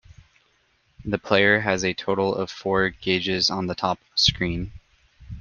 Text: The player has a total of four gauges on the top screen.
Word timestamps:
The 1.05 1.19
player 1.19 1.59
has 1.59 1.83
a 1.83 1.93
total 1.93 2.33
of 2.33 2.49
four 2.49 2.89
gauges 2.89 3.51
on 3.51 3.67
the 3.67 3.75
top 3.75 3.99
screen. 4.15 4.71